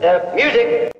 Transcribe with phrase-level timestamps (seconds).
[0.00, 0.92] Uh, music.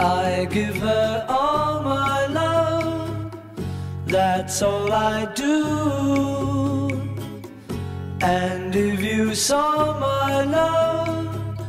[0.00, 3.32] I give her all my love,
[4.06, 6.88] that's all I do.
[8.20, 11.62] And if you saw my love,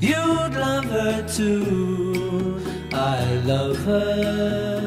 [0.00, 2.60] you'd love her too.
[2.92, 4.79] I love her.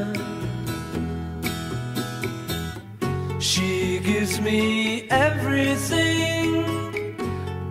[4.04, 6.66] Gives me everything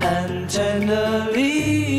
[0.01, 1.93] and tenderly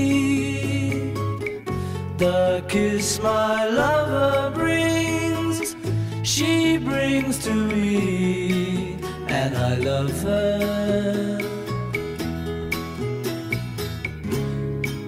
[2.17, 5.75] the kiss my lover brings,
[6.23, 11.39] she brings to me, and I love her.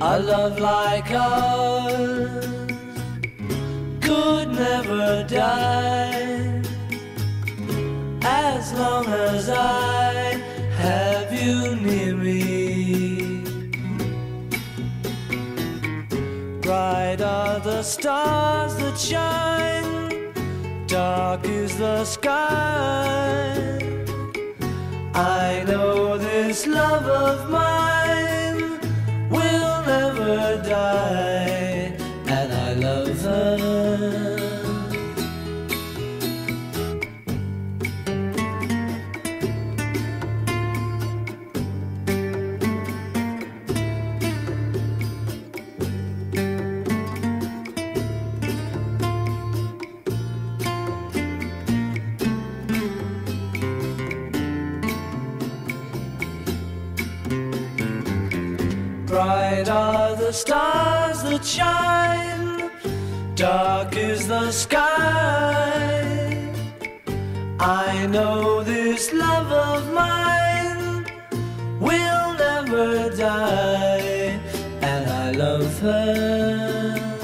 [0.02, 2.45] A love like ours
[4.02, 6.55] could never die
[8.65, 10.41] as long as I
[10.83, 13.44] have you near me.
[16.61, 20.33] Bright are the stars that shine,
[20.88, 23.53] dark is the sky.
[25.13, 28.79] I know this love of mine
[29.29, 31.94] will never die,
[32.25, 34.34] and I love her.
[59.16, 62.69] Bright are the stars that shine,
[63.33, 64.91] dark is the sky.
[67.57, 71.05] I know this love of mine
[71.80, 74.38] will never die,
[74.81, 77.15] and I love her.